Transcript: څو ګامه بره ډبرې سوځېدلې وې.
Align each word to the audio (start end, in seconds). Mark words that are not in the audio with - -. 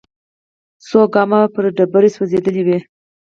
څو 0.87 0.99
ګامه 1.13 1.39
بره 1.53 1.69
ډبرې 1.77 2.09
سوځېدلې 2.15 2.61
وې. 2.67 2.79